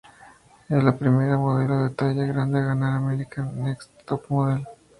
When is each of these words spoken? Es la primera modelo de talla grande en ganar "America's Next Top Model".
Es 0.67 0.83
la 0.83 0.97
primera 0.97 1.37
modelo 1.37 1.83
de 1.83 1.91
talla 1.91 2.23
grande 2.25 2.57
en 2.57 2.65
ganar 2.65 2.97
"America's 2.97 3.53
Next 3.53 3.91
Top 4.03 4.25
Model". 4.29 4.65